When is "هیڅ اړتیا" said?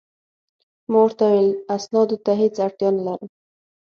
2.41-2.89